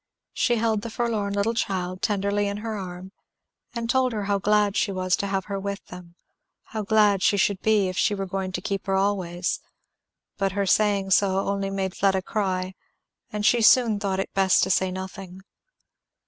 She 0.33 0.55
held 0.55 0.81
the 0.81 0.89
forlorn 0.89 1.33
little 1.33 1.53
child 1.53 2.01
tenderly 2.01 2.47
in 2.47 2.57
her 2.65 2.75
arm, 2.75 3.11
and 3.75 3.87
told 3.87 4.13
her 4.13 4.23
how 4.23 4.39
glad 4.39 4.75
she 4.75 4.91
was 4.91 5.15
to 5.17 5.27
have 5.27 5.45
her 5.45 5.59
with 5.59 5.85
them, 5.89 6.15
how 6.63 6.81
glad 6.81 7.21
she 7.21 7.37
should 7.37 7.61
be 7.61 7.87
if 7.87 7.99
she 7.99 8.15
were 8.15 8.25
going 8.25 8.51
to 8.53 8.61
keep 8.61 8.87
her 8.87 8.95
always; 8.95 9.59
but 10.39 10.53
her 10.53 10.65
saying 10.65 11.11
so 11.11 11.41
only 11.41 11.69
made 11.69 11.95
Fleda 11.95 12.23
cry, 12.23 12.73
and 13.31 13.45
she 13.45 13.61
soon 13.61 13.99
thought 13.99 14.19
it 14.19 14.33
best 14.33 14.63
to 14.63 14.71
say 14.71 14.89
nothing. 14.89 15.43